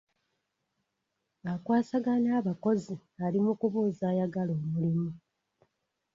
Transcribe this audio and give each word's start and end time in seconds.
Akwasaganya 1.53 2.31
abakozi 2.39 2.95
ali 3.25 3.39
mu 3.45 3.53
kubuuza 3.59 4.03
ayagala 4.13 4.51
omulimu. 4.59 5.09